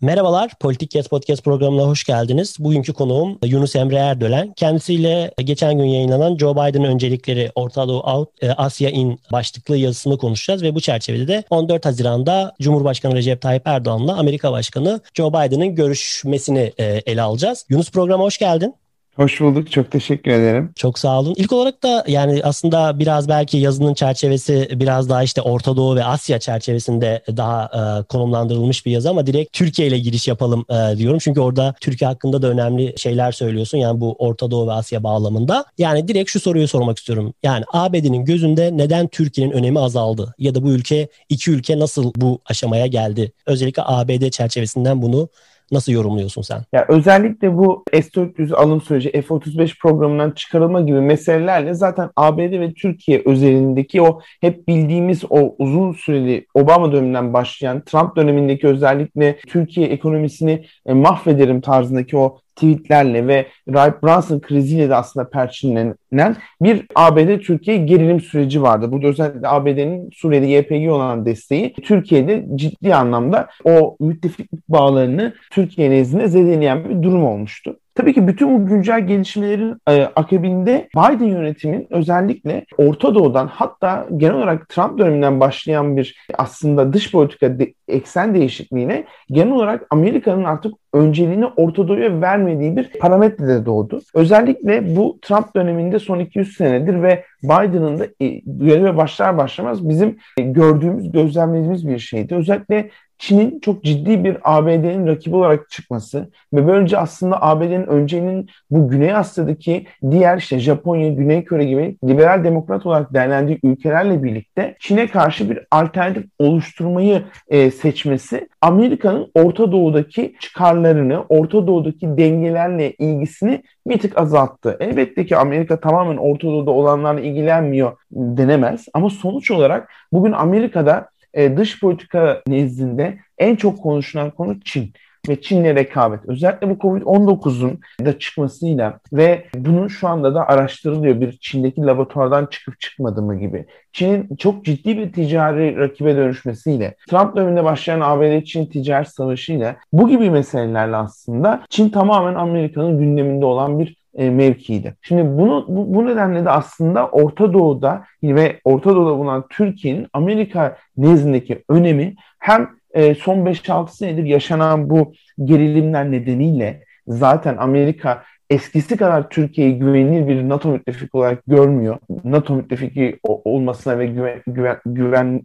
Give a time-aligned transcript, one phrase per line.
[0.00, 2.56] Merhabalar, Politik Kes Podcast programına hoş geldiniz.
[2.58, 4.52] Bugünkü konuğum Yunus Emre Erdölen.
[4.56, 10.18] Kendisiyle geçen gün yayınlanan Joe Biden öncelikleri Orta Doğu Out, e, Asya In başlıklı yazısını
[10.18, 15.74] konuşacağız ve bu çerçevede de 14 Haziran'da Cumhurbaşkanı Recep Tayyip Erdoğan'la Amerika Başkanı Joe Biden'ın
[15.74, 17.66] görüşmesini e, ele alacağız.
[17.68, 18.74] Yunus programa hoş geldin.
[19.18, 19.72] Hoş bulduk.
[19.72, 20.72] Çok teşekkür ederim.
[20.76, 21.34] Çok sağ olun.
[21.36, 26.04] İlk olarak da yani aslında biraz belki yazının çerçevesi biraz daha işte Orta Doğu ve
[26.04, 31.18] Asya çerçevesinde daha e, konumlandırılmış bir yazı ama direkt Türkiye ile giriş yapalım e, diyorum.
[31.18, 33.78] Çünkü orada Türkiye hakkında da önemli şeyler söylüyorsun.
[33.78, 35.64] Yani bu Orta Doğu ve Asya bağlamında.
[35.78, 37.34] Yani direkt şu soruyu sormak istiyorum.
[37.42, 40.34] Yani ABD'nin gözünde neden Türkiye'nin önemi azaldı?
[40.38, 43.32] Ya da bu ülke, iki ülke nasıl bu aşamaya geldi?
[43.46, 45.28] Özellikle ABD çerçevesinden bunu
[45.72, 46.60] Nasıl yorumluyorsun sen?
[46.72, 53.22] Ya özellikle bu S-400 alım süreci, F-35 programından çıkarılma gibi meselelerle zaten ABD ve Türkiye
[53.24, 60.64] özelindeki o hep bildiğimiz o uzun süreli Obama döneminden başlayan Trump dönemindeki özellikle Türkiye ekonomisini
[60.86, 68.20] e, mahvederim tarzındaki o tweetlerle ve Rahip Brunson kriziyle de aslında perçinlenen bir ABD-Türkiye gerilim
[68.20, 68.92] süreci vardı.
[68.92, 76.28] Burada özellikle ABD'nin Suriye'de YPG olan desteği Türkiye'de ciddi anlamda o müttefiklik bağlarını Türkiye nezdinde
[76.28, 77.78] zedeleyen bir durum olmuştu.
[77.98, 84.34] Tabii ki bütün bu güncel gelişmelerin e, akabinde Biden yönetimin özellikle Orta Doğu'dan hatta genel
[84.34, 90.74] olarak Trump döneminden başlayan bir aslında dış politika de, eksen değişikliğine genel olarak Amerika'nın artık
[90.92, 94.00] önceliğini Orta Doğu'ya vermediği bir parametre de doğdu.
[94.14, 100.16] Özellikle bu Trump döneminde son 200 senedir ve Biden'ın da e, göreve başlar başlamaz bizim
[100.38, 102.34] e, gördüğümüz, gözlemlediğimiz bir şeydi.
[102.34, 108.88] Özellikle Çin'in çok ciddi bir ABD'nin rakibi olarak çıkması ve böylece aslında ABD'nin önceliğinin bu
[108.88, 115.06] Güney Asya'daki diğer işte Japonya, Güney Kore gibi liberal demokrat olarak değerlendiği ülkelerle birlikte Çin'e
[115.06, 123.98] karşı bir alternatif oluşturmayı e, seçmesi Amerika'nın Orta Doğu'daki çıkarlarını, Orta Doğu'daki dengelerle ilgisini bir
[123.98, 124.76] tık azalttı.
[124.80, 131.56] Elbette ki Amerika tamamen Orta Doğu'da olanlarla ilgilenmiyor denemez ama sonuç olarak bugün Amerika'da e,
[131.56, 134.92] dış politika nezdinde en çok konuşulan konu Çin
[135.28, 136.20] ve Çin'le rekabet.
[136.28, 142.80] Özellikle bu Covid-19'un da çıkmasıyla ve bunun şu anda da araştırılıyor bir Çin'deki laboratuvardan çıkıp
[142.80, 143.66] çıkmadı mı gibi.
[143.92, 150.30] Çin'in çok ciddi bir ticari rakibe dönüşmesiyle, Trump döneminde başlayan ABD-Çin ticaret savaşıyla bu gibi
[150.30, 154.94] meselelerle aslında Çin tamamen Amerika'nın gündeminde olan bir e, mevkiydi.
[155.02, 160.76] Şimdi bunu bu, bu nedenle de aslında Orta Doğu'da ve Orta Doğu'da bulunan Türkiye'nin Amerika
[160.96, 165.12] nezdindeki önemi hem e, son 5-6 senedir yaşanan bu
[165.44, 171.98] gerilimler nedeniyle zaten Amerika eskisi kadar Türkiye'yi güvenilir bir NATO müttefik olarak görmüyor.
[172.24, 175.42] NATO müttefiki olmasına ve güven, güven, güvenli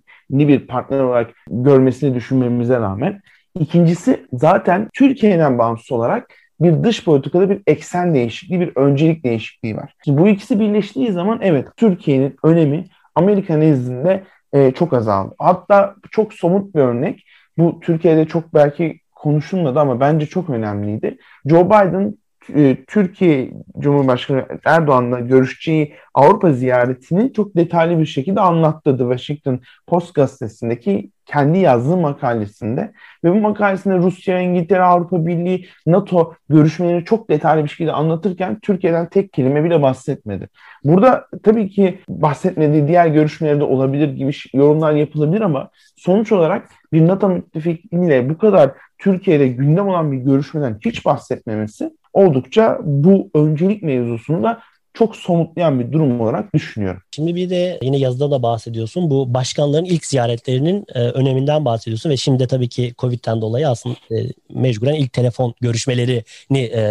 [0.48, 3.22] bir partner olarak görmesini düşünmemize rağmen.
[3.60, 6.28] İkincisi zaten Türkiye'den bağımsız olarak
[6.64, 9.94] bir dış politikada bir eksen değişikliği, bir öncelik değişikliği var.
[10.06, 12.86] Şimdi bu ikisi birleştiği zaman evet Türkiye'nin önemi
[13.16, 15.36] Amerika nezdinde e, çok azaldı.
[15.40, 17.26] Hatta çok somut bir örnek
[17.58, 21.18] bu Türkiye'de çok belki konuşulmadı ama bence çok önemliydi.
[21.46, 22.18] Joe Biden
[22.56, 30.14] e, Türkiye Cumhurbaşkanı Erdoğan'la görüşeceği Avrupa ziyaretini çok detaylı bir şekilde anlattı The Washington Post
[30.14, 32.92] gazetesindeki kendi yazdığı makalesinde
[33.24, 39.10] ve bu makalesinde Rusya, İngiltere, Avrupa Birliği, NATO görüşmelerini çok detaylı bir şekilde anlatırken Türkiye'den
[39.10, 40.50] tek kelime bile bahsetmedi.
[40.84, 47.30] Burada tabii ki bahsetmediği diğer görüşmelerde olabilir gibi yorumlar yapılabilir ama sonuç olarak bir NATO
[47.30, 54.60] müttefikiyle bu kadar Türkiye'de gündem olan bir görüşmeden hiç bahsetmemesi oldukça bu öncelik mevzusunda
[54.94, 57.02] çok somutlayan bir durum olarak düşünüyorum.
[57.12, 59.10] Şimdi bir de yine yazıda da bahsediyorsun.
[59.10, 63.96] Bu başkanların ilk ziyaretlerinin e, öneminden bahsediyorsun ve şimdi de tabii ki Covid'den dolayı aslında
[64.12, 64.16] e,
[64.50, 66.84] mecburen ilk telefon görüşmelerini e,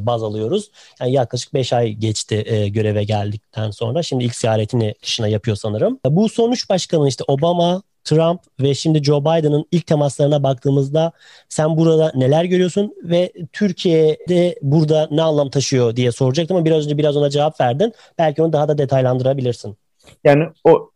[0.00, 0.70] baz alıyoruz.
[1.00, 4.02] Yani yaklaşık 5 ay geçti e, göreve geldikten sonra.
[4.02, 5.98] Şimdi ilk ziyaretini dışına yapıyor sanırım.
[6.06, 11.12] Bu sonuç başkanı işte Obama, Trump ve şimdi Joe Biden'ın ilk temaslarına baktığımızda
[11.48, 16.98] sen burada neler görüyorsun ve Türkiye'de burada ne anlam taşıyor diye soracaktım ama biraz önce
[16.98, 17.92] biraz ona cevap verdin.
[18.18, 19.76] Belki onu daha da detaylandırabilirsin.
[20.24, 20.44] Yani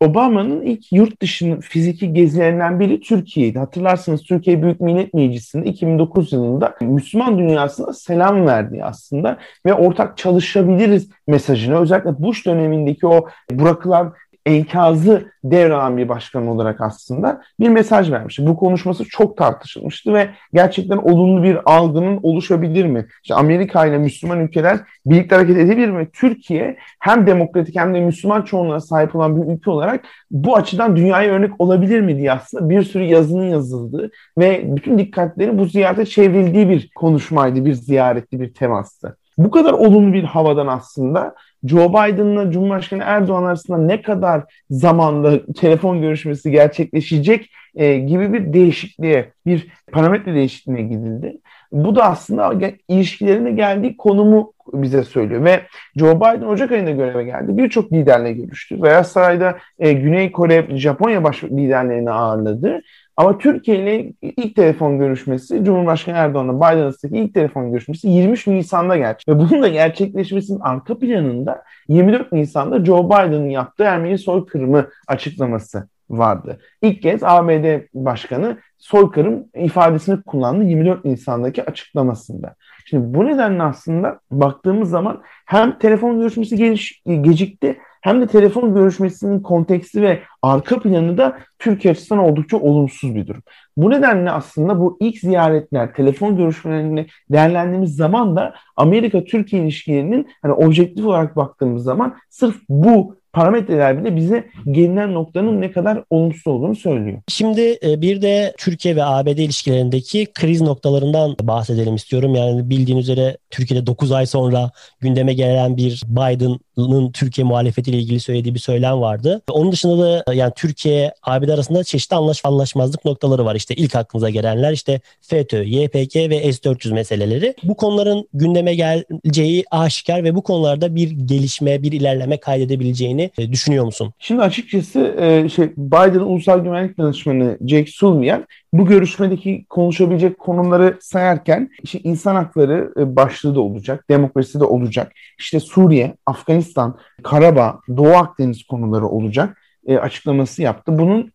[0.01, 3.59] Obama'nın ilk yurt dışının fiziki gezilerinden biri Türkiye'ydi.
[3.59, 11.11] Hatırlarsınız Türkiye Büyük Millet Meclisi'nde 2009 yılında Müslüman dünyasına selam verdi aslında ve ortak çalışabiliriz
[11.27, 14.15] mesajını özellikle Bush dönemindeki o bırakılan
[14.47, 18.47] enkazı devralan bir başkan olarak aslında bir mesaj vermişti.
[18.47, 23.07] Bu konuşması çok tartışılmıştı ve gerçekten olumlu bir algının oluşabilir mi?
[23.23, 26.09] İşte Amerika ile Müslüman ülkeler birlikte hareket edebilir mi?
[26.13, 31.33] Türkiye hem demokratik hem de Müslüman çoğunluğa sahip olan bir ülke olarak bu açıdan dünyaya
[31.33, 36.69] örnek olabilir mi diye aslında bir sürü yazının yazıldığı ve bütün dikkatleri bu ziyarete çevrildiği
[36.69, 39.17] bir konuşmaydı, bir ziyaretti, bir temastı.
[39.39, 41.35] Bu kadar olumlu bir havadan aslında
[41.67, 49.33] Joe Biden'la Cumhurbaşkanı Erdoğan arasında ne kadar zamanda telefon görüşmesi gerçekleşecek e, gibi bir değişikliğe,
[49.47, 51.37] bir parametre değişikliğine gidildi.
[51.73, 52.53] Bu da aslında
[52.89, 55.61] ilişkilerinde geldiği konumu bize söylüyor ve
[55.97, 57.59] Joe Biden Ocak ayında göreve geldi.
[57.59, 58.83] Birçok liderle görüştü.
[58.83, 62.83] Beyaz Saray'da e, Güney Kore, Japonya baş liderlerini ağırladı.
[63.17, 68.97] Ama Türkiye ile ilk telefon görüşmesi Cumhurbaşkanı Erdoğan'la Biden arasındaki ilk telefon görüşmesi 23 Nisan'da
[68.97, 69.29] gerçek.
[69.29, 76.61] Ve bunun da gerçekleşmesinin arka planında 24 Nisan'da Joe Biden'ın yaptığı Ermeni soykırımı açıklaması vardı.
[76.83, 82.55] İlk kez ABD Başkanı soykırım ifadesini kullandı 24 Nisan'daki açıklamasında.
[82.87, 89.41] Şimdi bu nedenle aslında baktığımız zaman hem telefon görüşmesi geliş, gecikti hem de telefon görüşmesinin
[89.41, 93.43] konteksti ve arka planı da Türkiye açısından oldukça olumsuz bir durum.
[93.77, 101.05] Bu nedenle aslında bu ilk ziyaretler, telefon görüşmelerini değerlendiğimiz zaman da Amerika-Türkiye ilişkilerinin hani objektif
[101.05, 107.19] olarak baktığımız zaman sırf bu parametreler bile bize gelinen noktanın ne kadar olumsuz olduğunu söylüyor.
[107.29, 112.35] Şimdi e, bir de Türkiye ve ABD ilişkilerindeki kriz noktalarından bahsedelim istiyorum.
[112.35, 118.55] Yani bildiğiniz üzere Türkiye'de 9 ay sonra gündeme gelen bir Biden'ın Türkiye muhalefetiyle ilgili söylediği
[118.55, 119.43] bir söylem vardı.
[119.51, 123.55] Onun dışında da yani Türkiye ABD arasında çeşitli anlaş anlaşmazlık noktaları var.
[123.55, 127.55] İşte ilk aklınıza gelenler işte FETÖ, YPG ve S-400 meseleleri.
[127.63, 133.53] Bu konuların gündeme geleceği aşikar ve bu konularda bir gelişme, bir ilerleme kaydedebileceğini olabileceğini e,
[133.53, 134.13] düşünüyor musun?
[134.19, 141.71] Şimdi açıkçası e, şey Biden Ulusal Güvenlik Danışmanı Jake Sullivan bu görüşmedeki konuşabilecek konuları sayarken
[141.83, 145.13] işte insan hakları e, başlığı da olacak, demokrasi de olacak.
[145.39, 149.57] İşte Suriye, Afganistan, Karabağ, Doğu Akdeniz konuları olacak
[150.01, 150.99] açıklaması yaptı.
[150.99, 151.33] Bunun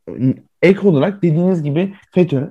[0.61, 2.49] ek olarak dediğiniz gibi FETÖ,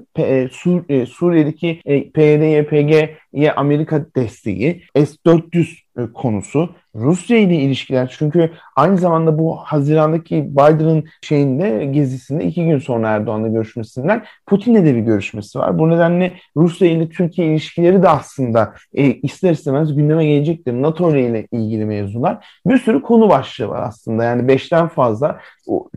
[0.53, 1.81] Sur, Suriye'deki
[2.15, 5.67] PYD, YPG'ye Amerika desteği, S-400
[5.99, 12.79] e, konusu, Rusya ile ilişkiler çünkü aynı zamanda bu Haziran'daki Biden'ın şeyinde gezisinde iki gün
[12.79, 15.79] sonra Erdoğan'la görüşmesinden Putin'le de bir görüşmesi var.
[15.79, 20.73] Bu nedenle Rusya ile Türkiye ilişkileri de aslında e, ister istemez gündeme gelecektir.
[20.73, 22.47] NATO ile ilgili mevzular.
[22.67, 24.25] Bir sürü konu başlığı var aslında.
[24.25, 25.41] Yani beşten fazla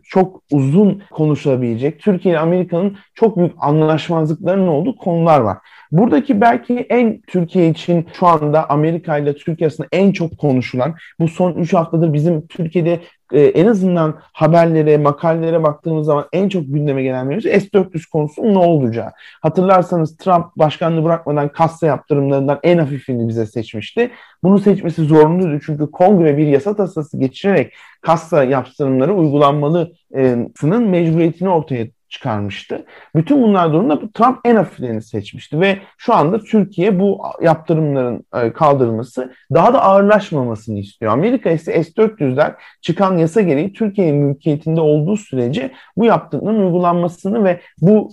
[0.03, 5.57] çok uzun konuşulabilecek Türkiye ile Amerika'nın çok büyük anlaşmazlıklarının olduğu konular var.
[5.91, 10.86] Buradaki belki en Türkiye için şu anda Amerika ile Türkiye arasında en çok konuşulan
[11.19, 12.99] bu son 3 haftadır bizim Türkiye'de
[13.33, 18.57] e, en azından haberlere, makalelere baktığımız zaman en çok gündeme gelen mevzu S-400 konusunun ne
[18.57, 19.11] olacağı.
[19.41, 24.11] Hatırlarsanız Trump başkanlığı bırakmadan kassa yaptırımlarından en hafifini bize seçmişti.
[24.43, 32.85] Bunu seçmesi zorunluydu çünkü kongre bir yasa tasası geçirerek kassa yaptırımları uygulanmalısının mecburiyetini ortaya çıkarmıştı.
[33.15, 39.33] Bütün bunlar durumunda Trump en hafiflerini seçmişti ve şu anda Türkiye bu yaptırımların e, kaldırılması
[39.53, 41.11] daha da ağırlaşmamasını istiyor.
[41.11, 48.11] Amerika ise S-400'ler çıkan yasa gereği Türkiye'nin mülkiyetinde olduğu sürece bu yaptırımların uygulanmasını ve bu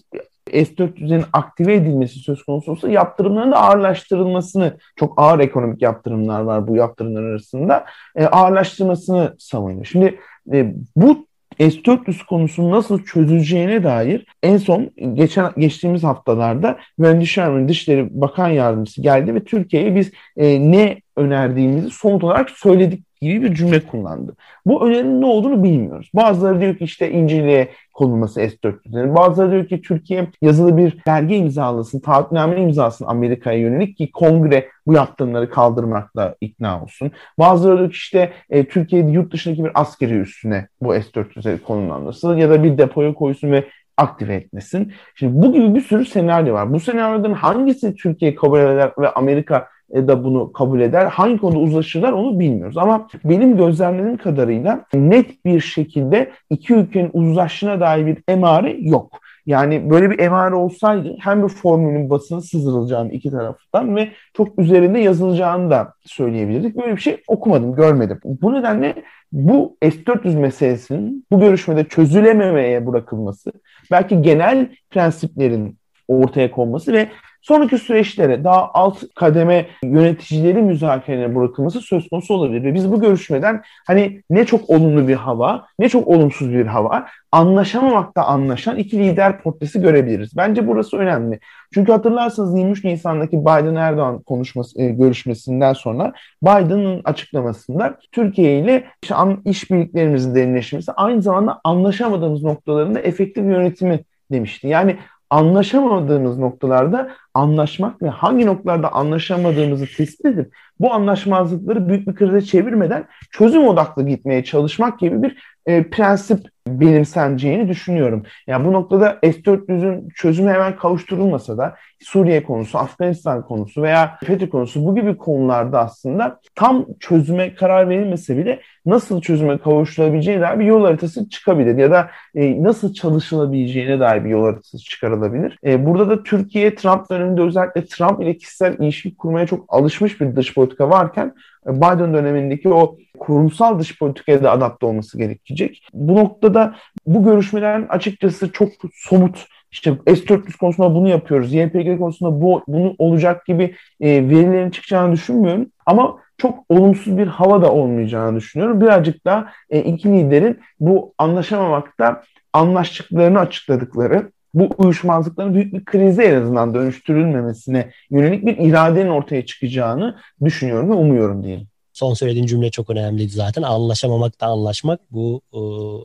[0.53, 6.77] S-400'lerin aktive edilmesi söz konusu olsa yaptırımların da ağırlaştırılmasını, çok ağır ekonomik yaptırımlar var bu
[6.77, 7.85] yaptırımlar arasında,
[8.17, 9.85] e, ağırlaştırmasını savunuyor.
[9.85, 10.21] Şimdi
[10.53, 11.27] e, bu
[11.59, 19.03] S-400 konusunun nasıl çözüleceğine dair en son geçen geçtiğimiz haftalarda Wendy Sherman Dışişleri Bakan Yardımcısı
[19.03, 24.37] geldi ve Türkiye'ye biz e, ne önerdiğimizi somut olarak söyledik gibi bir cümle kullandı.
[24.67, 26.11] Bu önerinin ne olduğunu bilmiyoruz.
[26.15, 29.17] Bazıları diyor ki işte İncil'e konulması S-400'lerin.
[29.17, 34.93] Bazıları diyor ki Türkiye yazılı bir belge imzalasın, taahhütname imzalasın Amerika'ya yönelik ki kongre bu
[34.93, 37.11] yaptırımları kaldırmakla ikna olsun.
[37.39, 42.51] Bazıları diyor ki işte e, Türkiye'de yurt dışındaki bir askeri üstüne bu S-400'leri konumlandırsın ya
[42.51, 43.65] da bir depoya koysun ve
[43.97, 44.93] aktive etmesin.
[45.15, 46.73] Şimdi bu gibi bir sürü senaryo var.
[46.73, 51.07] Bu senaryodan hangisi Türkiye kabul eder ve Amerika da bunu kabul eder.
[51.07, 52.79] Hangi konuda uzlaşırlar onu bilmiyoruz.
[52.79, 59.21] Ama benim gözlemlediğim kadarıyla net bir şekilde iki ülkenin uzlaşına dair bir emare yok.
[59.47, 64.99] Yani böyle bir emare olsaydı hem bir formülün basını sızdırılacağını iki taraftan ve çok üzerinde
[64.99, 66.77] yazılacağını da söyleyebilirdik.
[66.77, 68.21] Böyle bir şey okumadım, görmedim.
[68.25, 68.95] Bu nedenle
[69.33, 73.53] bu S-400 meselesinin bu görüşmede çözülememeye bırakılması,
[73.91, 77.09] belki genel prensiplerin ortaya konması ve
[77.45, 82.65] sonraki süreçlere daha alt kademe yöneticileri müzakereye bırakılması söz konusu olabilir.
[82.65, 87.07] Ve biz bu görüşmeden hani ne çok olumlu bir hava ne çok olumsuz bir hava
[87.33, 90.37] anlaşamamakta anlaşan iki lider portresi görebiliriz.
[90.37, 91.41] Bence burası önemli.
[91.75, 100.35] Çünkü hatırlarsanız 23 Nisan'daki Biden-Erdoğan konuşması, e, görüşmesinden sonra Biden'ın açıklamasında Türkiye ile işte işbirliklerimizin
[100.35, 104.01] derinleşmesi aynı zamanda anlaşamadığımız noktalarında efektif yönetimi
[104.33, 104.69] demişti.
[104.69, 104.97] Yani
[105.35, 113.05] anlaşamadığımız noktalarda anlaşmak ve hangi noktalarda anlaşamadığımızı tespit edip bu anlaşmazlıkları büyük bir krize çevirmeden
[113.31, 115.37] çözüm odaklı gitmeye çalışmak gibi bir
[115.67, 118.23] e, prensip benimseneceğini düşünüyorum.
[118.47, 124.85] Yani bu noktada S-400'ün çözümü hemen kavuşturulmasa da Suriye konusu, Afganistan konusu veya FETÖ konusu
[124.85, 130.85] bu gibi konularda aslında tam çözüme karar verilmese bile nasıl çözüme kavuşturabileceğine dair bir yol
[130.85, 135.59] haritası çıkabilir ya da e, nasıl çalışılabileceğine dair bir yol haritası çıkarılabilir.
[135.65, 140.37] E, burada da Türkiye Trump döneminde özellikle Trump ile kişisel ilişki kurmaya çok alışmış bir
[140.37, 141.35] dış politika varken
[141.67, 145.89] e, Biden dönemindeki o kurumsal dış politikaya da adapte olması gerekecek.
[145.93, 146.75] Bu noktada
[147.07, 153.47] bu görüşmelerin açıkçası çok somut işte S-400 konusunda bunu yapıyoruz, YPG konusunda bu bunu olacak
[153.47, 155.67] gibi e, verilerin çıkacağını düşünmüyorum.
[155.87, 158.81] Ama çok olumsuz bir hava da olmayacağını düşünüyorum.
[158.81, 166.43] Birazcık daha e, iki liderin bu anlaşamamakta anlaştıklarını açıkladıkları, bu uyuşmazlıkların büyük bir krize en
[166.43, 171.67] azından dönüştürülmemesine yönelik bir iradenin ortaya çıkacağını düşünüyorum ve umuyorum diyelim.
[171.95, 173.63] Son söylediğin cümle çok önemliydi zaten.
[173.63, 175.59] Anlaşamamak da anlaşmak bu e,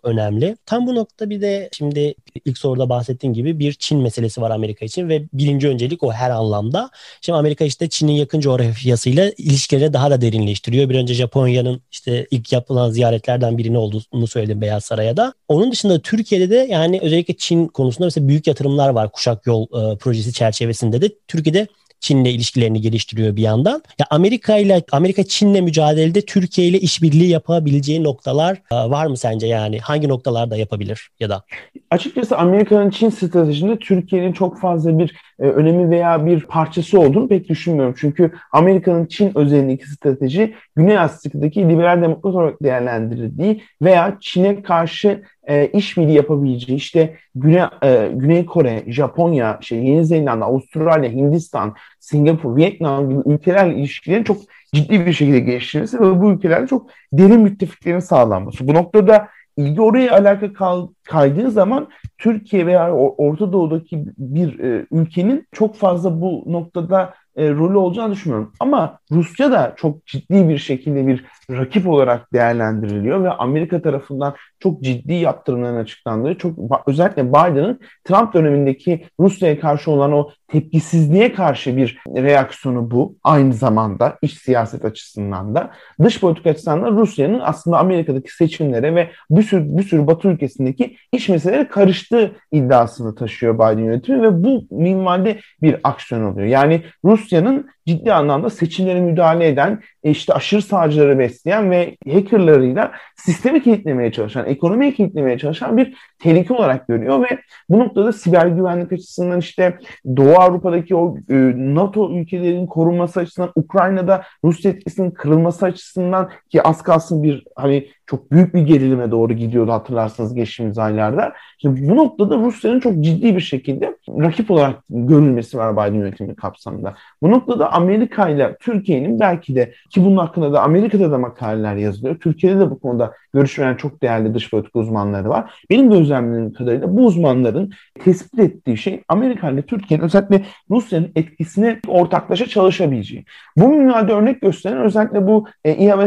[0.07, 0.57] önemli.
[0.65, 2.15] Tam bu nokta bir de şimdi
[2.45, 6.29] ilk soruda bahsettiğim gibi bir Çin meselesi var Amerika için ve birinci öncelik o her
[6.29, 6.89] anlamda.
[7.21, 10.89] Şimdi Amerika işte Çin'in yakın coğrafyasıyla ilişkileri daha da derinleştiriyor.
[10.89, 15.33] Bir önce Japonya'nın işte ilk yapılan ziyaretlerden birini olduğunu söyledim Beyaz Saray'a da.
[15.47, 19.97] Onun dışında Türkiye'de de yani özellikle Çin konusunda mesela büyük yatırımlar var Kuşak Yol e,
[19.97, 21.09] projesi çerçevesinde de.
[21.27, 21.67] Türkiye'de
[21.99, 23.81] Çin'le ilişkilerini geliştiriyor bir yandan.
[23.99, 29.47] Ya Amerika ile Amerika Çin'le mücadelede Türkiye ile işbirliği yapabileceği noktalar e, var mı sence
[29.47, 29.79] yani?
[29.79, 31.43] Hangi noktalarda yapabilir ya da?
[31.91, 37.49] Açıkçası Amerika'nın Çin stratejisinde Türkiye'nin çok fazla bir e, önemi veya bir parçası olduğunu pek
[37.49, 37.95] düşünmüyorum.
[37.97, 45.67] Çünkü Amerika'nın Çin özelindeki strateji Güney Asya'daki liberal demokrat olarak değerlendirildiği veya Çin'e karşı e,
[45.67, 53.09] işbirliği yapabileceği işte Güney, e, Güney Kore, Japonya, şey, Yeni Zelanda, Avustralya, Hindistan, Singapur, Vietnam
[53.09, 54.37] gibi ülkelerle ilişkilerin çok
[54.73, 58.67] ciddi bir şekilde geliştirilmesi ve bu ülkelerle çok derin müttefiklerin sağlanması.
[58.67, 59.27] Bu noktada
[59.57, 61.87] ilgi oraya alaka kal, kaydığı zaman
[62.17, 68.53] Türkiye veya Orta Doğu'daki bir e, ülkenin çok fazla bu noktada e, rolü olacağını düşünmüyorum.
[68.59, 74.81] Ama Rusya da çok ciddi bir şekilde bir rakip olarak değerlendiriliyor ve Amerika tarafından çok
[74.81, 81.99] ciddi yaptırımların açıklandığı, çok özellikle Biden'ın Trump dönemindeki Rusya'ya karşı olan o tepkisizliğe karşı bir
[82.15, 83.15] reaksiyonu bu.
[83.23, 85.71] Aynı zamanda iç siyaset açısından da
[86.03, 90.95] dış politika açısından da Rusya'nın aslında Amerika'daki seçimlere ve bir sürü, bir sürü Batı ülkesindeki
[91.11, 96.47] iç meselelere karıştığı iddiasını taşıyor Biden yönetimi ve bu minvalde bir aksiyon oluyor.
[96.47, 103.63] Yani Rusya'nın ciddi anlamda seçimlere müdahale eden, e, işte aşırı sağcıları besleyen ve hackerlarıyla sistemi
[103.63, 109.39] kilitlemeye çalışan, ekonomiyi kilitlemeye çalışan bir tehlike olarak görüyor ve bu noktada siber güvenlik açısından
[109.39, 109.77] işte
[110.17, 116.83] Doğu Avrupa'daki o e, NATO ülkelerinin korunması açısından, Ukrayna'da Rus etkisinin kırılması açısından ki az
[116.83, 121.33] kalsın bir hani çok büyük bir gerilime doğru gidiyordu hatırlarsanız geçtiğimiz aylarda.
[121.61, 126.95] Şimdi bu noktada Rusya'nın çok ciddi bir şekilde rakip olarak görülmesi var Biden yönetimi kapsamında.
[127.21, 132.19] Bu noktada Amerika ile Türkiye'nin belki de ki bunun hakkında da Amerika'da da makaleler yazılıyor.
[132.19, 135.65] Türkiye'de de bu konuda görüş veren çok değerli dış politika uzmanları var.
[135.69, 142.45] Benim gözlemlediğim kadarıyla bu uzmanların tespit ettiği şey Amerika ile Türkiye'nin özellikle Rusya'nın etkisine ortaklaşa
[142.45, 143.25] çalışabileceği.
[143.57, 146.05] Bu minvalde örnek gösteren özellikle bu e, İHA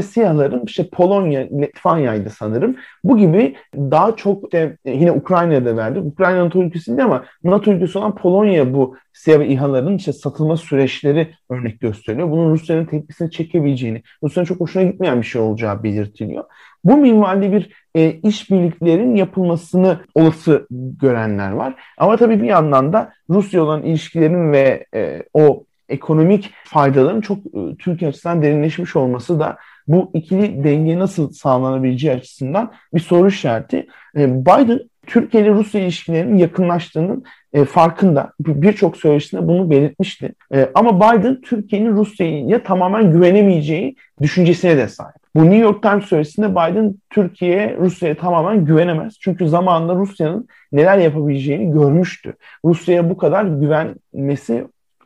[0.66, 1.48] işte Polonya,
[1.92, 2.76] Litvanya'ydı sanırım.
[3.04, 5.98] Bu gibi daha çok işte, yine Ukrayna'da verdi.
[5.98, 11.28] Ukrayna NATO ülkesinde ama NATO ülkesi olan Polonya bu SİHA ve İHA'ların işte satılma süreçleri
[11.50, 12.30] örnek gösteriyor.
[12.30, 16.44] Bunun Rusya'nın tepkisini çekebileceğini, Rusya'nın çok hoşuna gitmeyen bir şey olacağı belirtiliyor.
[16.84, 20.66] Bu minvalde bir e, işbirliklerin yapılmasını olası
[21.00, 21.74] görenler var.
[21.98, 27.76] Ama tabii bir yandan da Rusya olan ilişkilerin ve e, o ekonomik faydaların çok e,
[27.78, 29.56] Türkiye açısından derinleşmiş olması da
[29.88, 33.86] bu ikili denge nasıl sağlanabileceği açısından bir soru işareti.
[34.16, 38.32] E, Biden Türkiye ile Rusya ilişkilerinin yakınlaştığının e, farkında.
[38.40, 40.34] Birçok söyleşisinde bunu belirtmişti.
[40.54, 45.22] E, ama Biden Türkiye'nin Rusya'ya tamamen güvenemeyeceği düşüncesine de sahip.
[45.34, 49.16] Bu New York Times söyleşisinde Biden Türkiye Rusya'ya tamamen güvenemez.
[49.20, 52.34] Çünkü zamanında Rusya'nın neler yapabileceğini görmüştü.
[52.64, 54.64] Rusya'ya bu kadar güvenmesi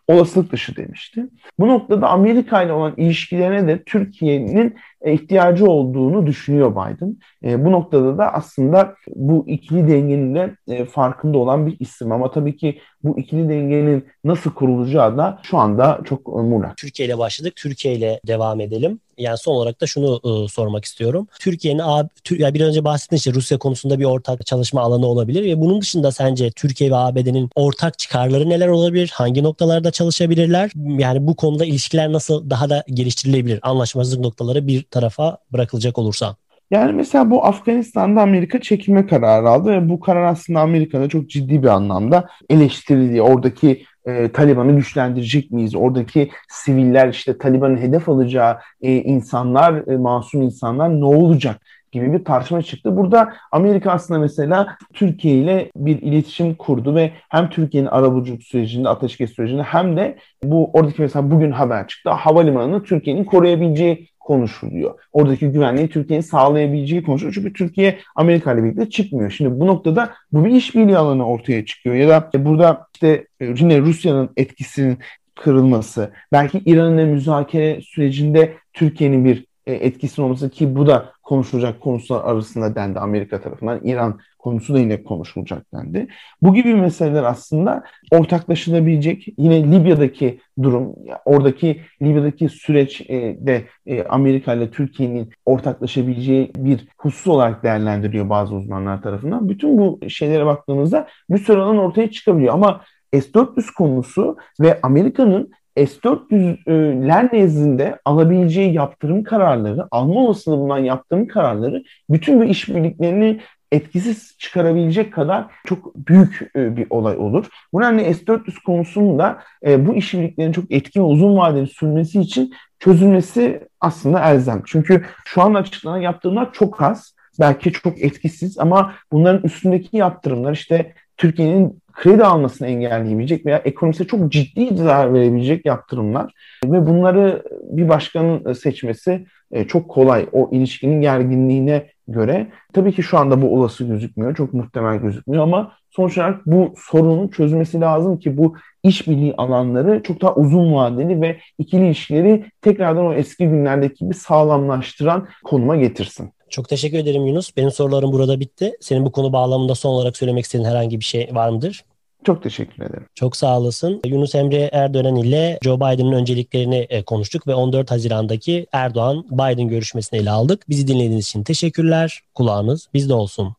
[0.08, 1.26] olasılık dışı demişti.
[1.58, 4.76] Bu noktada Amerika ile olan ilişkilerine de Türkiye'nin
[5.12, 7.16] ihtiyacı olduğunu düşünüyor Biden.
[7.44, 12.12] E, bu noktada da aslında bu ikili dengenin de e, farkında olan bir isim.
[12.12, 16.76] Ama tabii ki bu ikili dengenin nasıl kurulacağı da şu anda çok muğlak.
[16.76, 17.52] Türkiye ile başladık.
[17.56, 19.00] Türkiye ile devam edelim.
[19.18, 21.26] Yani son olarak da şunu e, sormak istiyorum.
[21.40, 21.82] Türkiye'nin
[22.30, 26.12] yani bir önce bahsettiğin işte Rusya konusunda bir ortak çalışma alanı olabilir ve bunun dışında
[26.12, 29.10] sence Türkiye ve ABD'nin ortak çıkarları neler olabilir?
[29.14, 30.70] Hangi noktalarda çalışabilirler?
[30.98, 33.58] Yani bu konuda ilişkiler nasıl daha da geliştirilebilir?
[33.62, 36.36] Anlaşmazlık noktaları bir tarafa bırakılacak olursa.
[36.70, 41.62] Yani mesela bu Afganistan'da Amerika çekilme kararı aldı ve bu karar aslında Amerika'da çok ciddi
[41.62, 43.22] bir anlamda eleştirildi.
[43.22, 45.74] Oradaki e, Taliban'ı güçlendirecek miyiz?
[45.74, 51.60] Oradaki siviller işte Taliban'ın hedef alacağı e, insanlar, e, masum insanlar ne olacak?
[51.92, 52.96] gibi bir tartışma çıktı.
[52.96, 59.34] Burada Amerika aslında mesela Türkiye ile bir iletişim kurdu ve hem Türkiye'nin arabuluculuk sürecinde, ateşkes
[59.34, 62.10] sürecinde hem de bu oradaki mesela bugün haber çıktı.
[62.10, 64.94] Havalimanını Türkiye'nin koruyabileceği konuşuluyor.
[65.12, 67.34] Oradaki güvenliği Türkiye'nin sağlayabileceği konuşuluyor.
[67.34, 69.30] Çünkü Türkiye Amerika ile birlikte çıkmıyor.
[69.30, 71.96] Şimdi bu noktada bu bir işbirliği alanı ortaya çıkıyor.
[71.96, 74.98] Ya da burada işte e, yine Rusya'nın etkisinin
[75.34, 82.24] kırılması, belki İran'ın müzakere sürecinde Türkiye'nin bir e, etkisinin olması ki bu da konuşulacak konular
[82.24, 83.80] arasında dendi Amerika tarafından.
[83.84, 86.08] İran konusu da yine konuşulacak dendi.
[86.42, 89.26] Bu gibi meseleler aslında ortaklaşılabilecek.
[89.38, 97.26] Yine Libya'daki durum, oradaki Libya'daki süreç e, de e, Amerika ile Türkiye'nin ortaklaşabileceği bir husus
[97.26, 99.48] olarak değerlendiriliyor bazı uzmanlar tarafından.
[99.48, 102.54] Bütün bu şeylere baktığımızda bir sürü alan ortaya çıkabiliyor.
[102.54, 102.80] Ama
[103.12, 112.40] S-400 konusu ve Amerika'nın S-400'ler nezdinde alabileceği yaptırım kararları, alma olasılığı bulunan yaptırım kararları bütün
[112.40, 113.40] bu işbirliklerini
[113.72, 117.46] etkisiz çıkarabilecek kadar çok büyük e, bir olay olur.
[117.72, 124.30] Bu nedenle S-400 konusunda e, bu işbirliklerin çok etkin uzun vadeli sürmesi için çözülmesi aslında
[124.30, 124.62] elzem.
[124.66, 130.94] Çünkü şu an açıklanan yaptırımlar çok az, belki çok etkisiz ama bunların üstündeki yaptırımlar işte
[131.16, 136.32] Türkiye'nin kredi almasını engelleyebilecek veya ekonomisine çok ciddi zarar verebilecek yaptırımlar
[136.64, 142.46] ve bunları bir başkanın seçmesi e, çok kolay o ilişkinin gerginliğine göre.
[142.72, 147.28] Tabii ki şu anda bu olası gözükmüyor, çok muhtemel gözükmüyor ama sonuç olarak bu sorunun
[147.28, 153.12] çözülmesi lazım ki bu işbirliği alanları çok daha uzun vadeli ve ikili ilişkileri tekrardan o
[153.12, 156.30] eski günlerdeki gibi sağlamlaştıran konuma getirsin.
[156.50, 157.56] Çok teşekkür ederim Yunus.
[157.56, 158.76] Benim sorularım burada bitti.
[158.80, 161.84] Senin bu konu bağlamında son olarak söylemek istediğin herhangi bir şey var mıdır?
[162.24, 163.06] Çok teşekkür ederim.
[163.14, 164.00] Çok sağ olasın.
[164.06, 170.30] Yunus Emre Erdoğan ile Joe Biden'ın önceliklerini e, konuştuk ve 14 Haziran'daki Erdoğan-Biden görüşmesini ele
[170.30, 170.68] aldık.
[170.68, 172.20] Bizi dinlediğiniz için teşekkürler.
[172.34, 173.54] Kulağınız bizde olsun.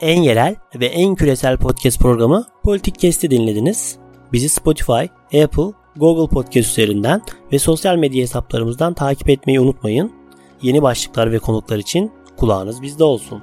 [0.00, 3.98] En yerel ve en küresel podcast programı Politik Kesti dinlediniz.
[4.32, 5.04] Bizi Spotify,
[5.42, 10.25] Apple, Google Podcast üzerinden ve sosyal medya hesaplarımızdan takip etmeyi unutmayın.
[10.66, 13.42] Yeni başlıklar ve konuklar için kulağınız bizde olsun.